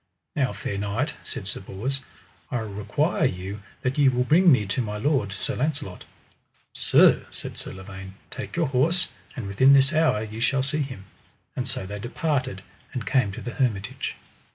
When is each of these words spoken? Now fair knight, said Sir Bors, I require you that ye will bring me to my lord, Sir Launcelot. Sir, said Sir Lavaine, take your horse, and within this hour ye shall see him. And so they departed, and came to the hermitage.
Now 0.35 0.51
fair 0.51 0.79
knight, 0.79 1.13
said 1.23 1.47
Sir 1.47 1.59
Bors, 1.59 2.01
I 2.49 2.57
require 2.57 3.23
you 3.25 3.61
that 3.83 3.99
ye 3.99 4.09
will 4.09 4.23
bring 4.23 4.51
me 4.51 4.65
to 4.65 4.81
my 4.81 4.97
lord, 4.97 5.31
Sir 5.31 5.55
Launcelot. 5.55 6.05
Sir, 6.73 7.27
said 7.29 7.55
Sir 7.55 7.71
Lavaine, 7.71 8.15
take 8.31 8.55
your 8.55 8.69
horse, 8.69 9.09
and 9.35 9.45
within 9.45 9.73
this 9.73 9.93
hour 9.93 10.23
ye 10.23 10.39
shall 10.39 10.63
see 10.63 10.81
him. 10.81 11.05
And 11.55 11.67
so 11.67 11.85
they 11.85 11.99
departed, 11.99 12.63
and 12.93 13.05
came 13.05 13.31
to 13.33 13.41
the 13.41 13.51
hermitage. 13.53 14.15